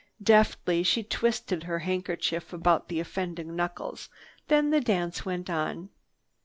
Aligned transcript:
Deftly 0.23 0.81
she 0.81 1.03
twisted 1.03 1.61
her 1.65 1.77
handkerchief 1.77 2.51
about 2.53 2.87
the 2.87 2.99
offending 2.99 3.55
knuckles. 3.55 4.09
Then 4.47 4.71
the 4.71 4.81
dance 4.81 5.25
went 5.25 5.47
on. 5.47 5.89